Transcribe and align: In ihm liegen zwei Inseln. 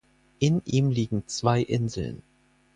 In 0.39 0.63
ihm 0.65 0.89
liegen 0.89 1.27
zwei 1.27 1.61
Inseln. 1.61 2.23